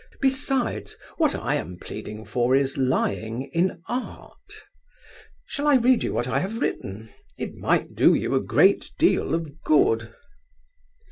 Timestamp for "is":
2.55-2.75